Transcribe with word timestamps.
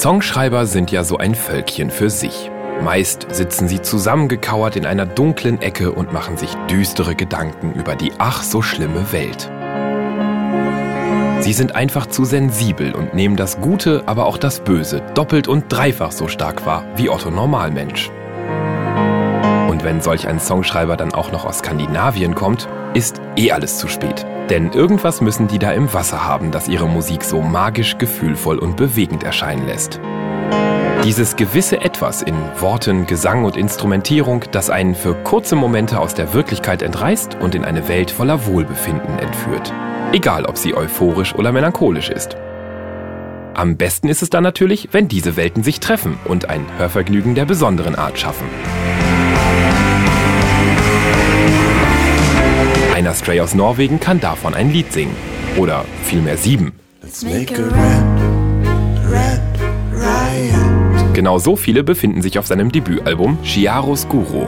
Songschreiber 0.00 0.64
sind 0.64 0.90
ja 0.90 1.04
so 1.04 1.18
ein 1.18 1.34
Völkchen 1.34 1.90
für 1.90 2.08
sich. 2.08 2.50
Meist 2.82 3.26
sitzen 3.32 3.68
sie 3.68 3.82
zusammengekauert 3.82 4.76
in 4.76 4.86
einer 4.86 5.04
dunklen 5.04 5.60
Ecke 5.60 5.92
und 5.92 6.10
machen 6.10 6.38
sich 6.38 6.54
düstere 6.70 7.14
Gedanken 7.14 7.74
über 7.74 7.96
die 7.96 8.12
ach 8.16 8.42
so 8.42 8.62
schlimme 8.62 9.12
Welt. 9.12 9.50
Sie 11.44 11.52
sind 11.52 11.74
einfach 11.74 12.06
zu 12.06 12.24
sensibel 12.24 12.94
und 12.94 13.12
nehmen 13.12 13.36
das 13.36 13.60
Gute, 13.60 14.04
aber 14.06 14.24
auch 14.24 14.38
das 14.38 14.60
Böse 14.60 15.02
doppelt 15.12 15.48
und 15.48 15.66
dreifach 15.68 16.12
so 16.12 16.28
stark 16.28 16.64
wahr 16.64 16.86
wie 16.96 17.10
Otto 17.10 17.30
Normalmensch. 17.30 18.10
Und 19.80 19.86
wenn 19.86 20.02
solch 20.02 20.28
ein 20.28 20.38
Songschreiber 20.38 20.98
dann 20.98 21.14
auch 21.14 21.32
noch 21.32 21.46
aus 21.46 21.60
Skandinavien 21.60 22.34
kommt, 22.34 22.68
ist 22.92 23.18
eh 23.36 23.50
alles 23.50 23.78
zu 23.78 23.88
spät. 23.88 24.26
Denn 24.50 24.72
irgendwas 24.72 25.22
müssen 25.22 25.48
die 25.48 25.58
da 25.58 25.72
im 25.72 25.94
Wasser 25.94 26.22
haben, 26.22 26.50
das 26.50 26.68
ihre 26.68 26.86
Musik 26.86 27.24
so 27.24 27.40
magisch, 27.40 27.96
gefühlvoll 27.96 28.58
und 28.58 28.76
bewegend 28.76 29.22
erscheinen 29.22 29.66
lässt. 29.66 29.98
Dieses 31.02 31.34
gewisse 31.34 31.80
Etwas 31.80 32.20
in 32.20 32.34
Worten, 32.58 33.06
Gesang 33.06 33.46
und 33.46 33.56
Instrumentierung, 33.56 34.44
das 34.52 34.68
einen 34.68 34.94
für 34.94 35.14
kurze 35.14 35.56
Momente 35.56 35.98
aus 35.98 36.14
der 36.14 36.34
Wirklichkeit 36.34 36.82
entreißt 36.82 37.38
und 37.40 37.54
in 37.54 37.64
eine 37.64 37.88
Welt 37.88 38.10
voller 38.10 38.44
Wohlbefinden 38.44 39.18
entführt. 39.18 39.72
Egal, 40.12 40.44
ob 40.44 40.58
sie 40.58 40.74
euphorisch 40.74 41.34
oder 41.34 41.52
melancholisch 41.52 42.10
ist. 42.10 42.36
Am 43.54 43.78
besten 43.78 44.10
ist 44.10 44.20
es 44.20 44.28
dann 44.28 44.42
natürlich, 44.42 44.90
wenn 44.92 45.08
diese 45.08 45.36
Welten 45.36 45.62
sich 45.62 45.80
treffen 45.80 46.18
und 46.26 46.50
ein 46.50 46.66
Hörvergnügen 46.76 47.34
der 47.34 47.46
besonderen 47.46 47.94
Art 47.94 48.18
schaffen. 48.18 48.46
Einer 52.94 53.14
Stray 53.14 53.40
aus 53.40 53.54
Norwegen 53.54 53.98
kann 53.98 54.20
davon 54.20 54.54
ein 54.54 54.70
Lied 54.72 54.92
singen. 54.92 55.16
Oder 55.56 55.84
vielmehr 56.04 56.36
sieben. 56.36 56.72
Genau 61.14 61.38
so 61.38 61.56
viele 61.56 61.82
befinden 61.82 62.22
sich 62.22 62.38
auf 62.38 62.46
seinem 62.46 62.70
Debütalbum 62.70 63.38
Chiaros 63.42 64.08
Guru. 64.08 64.46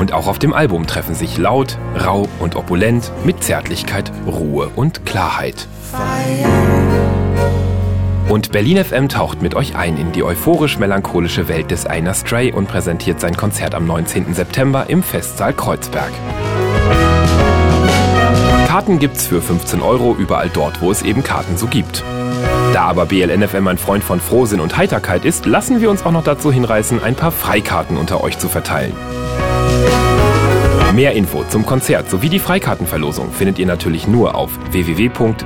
Und 0.00 0.12
auch 0.12 0.26
auf 0.26 0.38
dem 0.38 0.52
Album 0.52 0.86
treffen 0.86 1.14
sich 1.14 1.38
laut, 1.38 1.78
rau 1.98 2.28
und 2.38 2.54
opulent 2.54 3.12
mit 3.24 3.42
Zärtlichkeit, 3.42 4.12
Ruhe 4.26 4.70
und 4.76 5.06
Klarheit. 5.06 5.66
Und 8.28 8.50
Berlin 8.50 8.84
FM 8.84 9.08
taucht 9.08 9.40
mit 9.40 9.54
euch 9.54 9.76
ein 9.76 9.96
in 9.96 10.10
die 10.10 10.24
euphorisch-melancholische 10.24 11.46
Welt 11.48 11.70
des 11.70 11.86
Einer 11.86 12.12
Stray 12.12 12.52
und 12.52 12.66
präsentiert 12.66 13.20
sein 13.20 13.36
Konzert 13.36 13.74
am 13.74 13.86
19. 13.86 14.34
September 14.34 14.86
im 14.88 15.04
Festsaal 15.04 15.52
Kreuzberg. 15.52 16.10
Karten 18.66 18.98
gibt's 18.98 19.28
für 19.28 19.40
15 19.40 19.80
Euro 19.80 20.16
überall 20.18 20.50
dort, 20.52 20.82
wo 20.82 20.90
es 20.90 21.02
eben 21.02 21.22
Karten 21.22 21.56
so 21.56 21.66
gibt. 21.66 22.02
Da 22.74 22.82
aber 22.82 23.06
BLNFM 23.06 23.68
ein 23.68 23.78
Freund 23.78 24.02
von 24.02 24.20
Frohsinn 24.20 24.60
und 24.60 24.76
Heiterkeit 24.76 25.24
ist, 25.24 25.46
lassen 25.46 25.80
wir 25.80 25.88
uns 25.88 26.04
auch 26.04 26.10
noch 26.10 26.24
dazu 26.24 26.52
hinreißen, 26.52 27.02
ein 27.02 27.14
paar 27.14 27.32
Freikarten 27.32 27.96
unter 27.96 28.22
euch 28.24 28.38
zu 28.38 28.48
verteilen. 28.48 28.92
Mehr 30.94 31.12
Info 31.12 31.44
zum 31.44 31.64
Konzert 31.64 32.10
sowie 32.10 32.28
die 32.28 32.38
Freikartenverlosung 32.38 33.30
findet 33.30 33.58
ihr 33.58 33.66
natürlich 33.66 34.08
nur 34.08 34.34
auf 34.34 34.50
www.bln.fm. 34.72 35.36